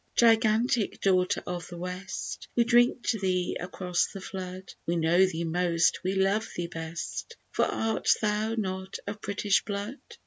Gigantic 0.15 0.99
daughter 0.99 1.43
of 1.45 1.67
the 1.67 1.77
West, 1.77 2.47
We 2.55 2.63
drink 2.63 3.03
to 3.09 3.19
thee 3.19 3.55
across 3.59 4.07
the 4.07 4.19
flood, 4.19 4.73
We 4.87 4.95
know 4.95 5.23
thee 5.27 5.43
most, 5.43 5.99
we 6.03 6.15
love 6.15 6.49
thee 6.55 6.65
best, 6.65 7.37
For 7.51 7.65
art 7.65 8.09
thou 8.19 8.55
not 8.57 8.97
of 9.05 9.21
British 9.21 9.63
blood? 9.63 9.99